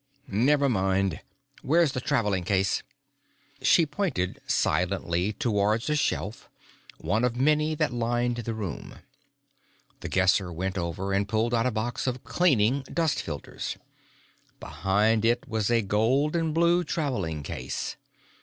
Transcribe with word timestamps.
"Never 0.29 0.67
mind. 0.67 1.19
Where's 1.61 1.91
the 1.91 2.01
traveling 2.01 2.43
case?" 2.43 2.81
She 3.61 3.85
pointed 3.85 4.41
silently 4.47 5.31
towards 5.33 5.91
a 5.91 5.95
shelf, 5.95 6.49
one 6.97 7.23
of 7.23 7.35
many 7.35 7.75
that 7.75 7.93
lined 7.93 8.37
the 8.37 8.55
room. 8.55 8.95
The 9.99 10.09
Guesser 10.09 10.51
went 10.51 10.75
over 10.75 11.13
and 11.13 11.29
pulled 11.29 11.53
out 11.53 11.67
a 11.67 11.69
box 11.71 12.07
of 12.07 12.23
cleaning 12.23 12.81
dust 12.91 13.21
filters. 13.21 13.77
Behind 14.59 15.23
it 15.23 15.47
was 15.47 15.69
a 15.69 15.83
gold 15.83 16.35
and 16.35 16.51
blue 16.51 16.83
traveling 16.83 17.43
case. 17.43 17.95